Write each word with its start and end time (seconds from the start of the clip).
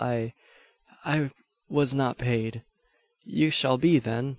I 0.03 0.33
I 1.05 1.29
was 1.69 1.93
not 1.93 2.17
paid." 2.17 2.63
"You 3.23 3.51
shall 3.51 3.77
be, 3.77 3.99
then! 3.99 4.29